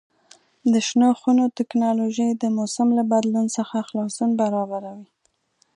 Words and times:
د 0.71 0.73
شنو 0.87 1.09
خونو 1.19 1.43
تکنالوژي 1.59 2.29
د 2.35 2.43
موسم 2.57 2.87
له 2.97 3.03
بدلون 3.11 3.45
څخه 3.57 3.75
خلاصون 3.87 4.29
برابروي. 4.41 5.07